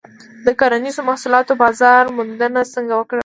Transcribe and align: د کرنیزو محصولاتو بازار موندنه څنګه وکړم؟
د 0.45 0.47
کرنیزو 0.59 1.01
محصولاتو 1.09 1.53
بازار 1.63 2.03
موندنه 2.15 2.61
څنګه 2.73 2.93
وکړم؟ 2.95 3.19